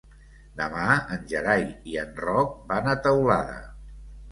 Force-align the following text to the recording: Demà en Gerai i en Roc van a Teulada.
Demà 0.61 0.95
en 1.17 1.27
Gerai 1.33 1.67
i 1.93 1.99
en 2.05 2.19
Roc 2.25 2.59
van 2.73 2.91
a 2.95 2.99
Teulada. 3.07 3.63